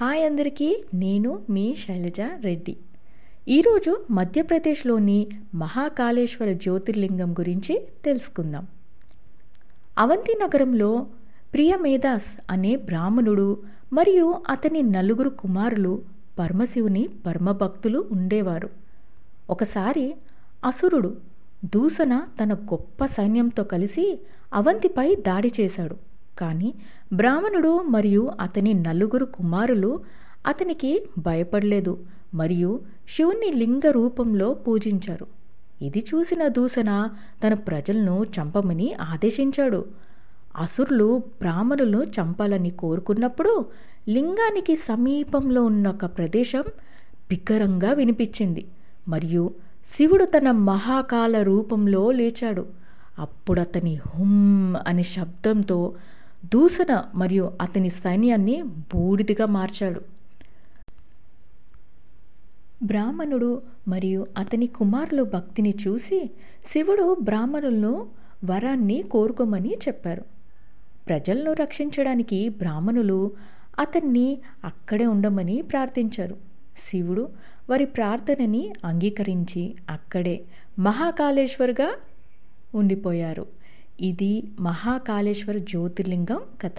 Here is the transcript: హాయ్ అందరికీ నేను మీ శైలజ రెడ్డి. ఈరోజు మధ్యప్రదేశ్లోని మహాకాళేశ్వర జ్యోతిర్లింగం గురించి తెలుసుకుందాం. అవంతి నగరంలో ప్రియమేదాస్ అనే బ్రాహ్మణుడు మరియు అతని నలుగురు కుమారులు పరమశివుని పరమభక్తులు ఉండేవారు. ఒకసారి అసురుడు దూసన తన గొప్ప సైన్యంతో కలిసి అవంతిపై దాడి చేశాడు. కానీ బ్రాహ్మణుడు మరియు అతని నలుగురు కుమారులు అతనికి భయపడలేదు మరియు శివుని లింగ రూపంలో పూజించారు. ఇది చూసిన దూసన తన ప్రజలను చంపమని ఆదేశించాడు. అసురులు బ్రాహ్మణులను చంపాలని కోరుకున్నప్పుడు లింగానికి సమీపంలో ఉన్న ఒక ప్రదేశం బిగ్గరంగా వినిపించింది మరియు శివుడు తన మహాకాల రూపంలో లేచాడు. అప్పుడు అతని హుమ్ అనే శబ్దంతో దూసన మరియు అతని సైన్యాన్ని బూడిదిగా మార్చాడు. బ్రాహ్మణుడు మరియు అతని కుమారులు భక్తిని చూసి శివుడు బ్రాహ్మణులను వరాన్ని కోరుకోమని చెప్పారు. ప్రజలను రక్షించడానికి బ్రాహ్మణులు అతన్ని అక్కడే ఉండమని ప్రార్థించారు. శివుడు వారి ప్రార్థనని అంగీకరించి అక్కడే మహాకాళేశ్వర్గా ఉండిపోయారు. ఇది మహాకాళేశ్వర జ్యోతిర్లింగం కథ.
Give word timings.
హాయ్ 0.00 0.22
అందరికీ 0.26 0.66
నేను 1.00 1.30
మీ 1.54 1.64
శైలజ 1.80 2.20
రెడ్డి. 2.44 2.74
ఈరోజు 3.56 3.92
మధ్యప్రదేశ్లోని 4.18 5.16
మహాకాళేశ్వర 5.62 6.52
జ్యోతిర్లింగం 6.64 7.30
గురించి 7.40 7.74
తెలుసుకుందాం. 8.04 8.64
అవంతి 10.04 10.34
నగరంలో 10.42 10.90
ప్రియమేదాస్ 11.54 12.30
అనే 12.54 12.72
బ్రాహ్మణుడు 12.88 13.48
మరియు 13.98 14.28
అతని 14.48 14.82
నలుగురు 14.96 15.32
కుమారులు 15.42 15.94
పరమశివుని 16.38 17.08
పరమభక్తులు 17.26 18.02
ఉండేవారు. 18.16 18.70
ఒకసారి 19.50 20.06
అసురుడు 20.70 21.10
దూసన 21.74 22.22
తన 22.40 22.52
గొప్ప 22.72 23.06
సైన్యంతో 23.18 23.64
కలిసి 23.74 24.06
అవంతిపై 24.60 25.08
దాడి 25.28 25.52
చేశాడు. 25.60 25.96
కానీ 26.40 26.74
బ్రాహ్మణుడు 27.12 27.82
మరియు 27.88 28.30
అతని 28.40 28.74
నలుగురు 28.74 29.24
కుమారులు 29.24 30.00
అతనికి 30.46 30.92
భయపడలేదు 31.18 31.98
మరియు 32.34 32.80
శివుని 33.16 33.52
లింగ 33.56 33.90
రూపంలో 33.90 34.54
పూజించారు. 34.54 35.26
ఇది 35.82 36.00
చూసిన 36.10 36.48
దూసన 36.48 37.08
తన 37.44 37.54
ప్రజలను 37.54 38.26
చంపమని 38.36 38.94
ఆదేశించాడు. 38.94 39.84
అసురులు 40.56 41.22
బ్రాహ్మణులను 41.40 42.02
చంపాలని 42.04 42.70
కోరుకున్నప్పుడు 42.70 43.66
లింగానికి 44.08 44.76
సమీపంలో 44.76 45.64
ఉన్న 45.64 45.88
ఒక 45.88 46.04
ప్రదేశం 46.04 46.64
బిగ్గరంగా 47.30 47.92
వినిపించింది 47.92 48.64
మరియు 49.08 49.44
శివుడు 49.96 50.24
తన 50.24 50.50
మహాకాల 50.50 51.42
రూపంలో 51.42 52.10
లేచాడు. 52.10 52.64
అప్పుడు 53.18 53.60
అతని 53.60 53.94
హుమ్ 53.94 54.76
అనే 54.86 55.02
శబ్దంతో 55.02 55.78
దూసన 56.44 57.04
మరియు 57.14 57.52
అతని 57.60 57.90
సైన్యాన్ని 57.90 58.62
బూడిదిగా 58.62 59.46
మార్చాడు. 59.46 60.00
బ్రాహ్మణుడు 62.82 63.62
మరియు 63.88 64.26
అతని 64.38 64.66
కుమారులు 64.66 65.22
భక్తిని 65.22 65.74
చూసి 65.88 66.30
శివుడు 66.72 67.16
బ్రాహ్మణులను 67.22 68.06
వరాన్ని 68.44 69.02
కోరుకోమని 69.02 69.74
చెప్పారు. 69.88 70.24
ప్రజలను 71.08 71.52
రక్షించడానికి 71.52 72.48
బ్రాహ్మణులు 72.48 73.30
అతన్ని 73.78 74.38
అక్కడే 74.64 75.06
ఉండమని 75.06 75.62
ప్రార్థించారు. 75.62 76.36
శివుడు 76.88 77.28
వారి 77.70 77.84
ప్రార్థనని 77.84 78.72
అంగీకరించి 78.84 79.74
అక్కడే 79.90 80.40
మహాకాళేశ్వర్గా 80.78 81.96
ఉండిపోయారు. 82.74 83.46
ఇది 84.00 84.32
మహాకాళేశ్వర 84.60 85.58
జ్యోతిర్లింగం 85.58 86.40
కథ. 86.62 86.78